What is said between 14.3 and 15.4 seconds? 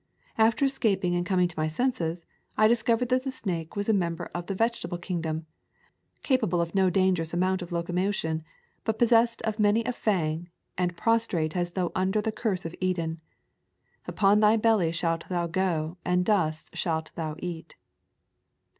thy belly shalt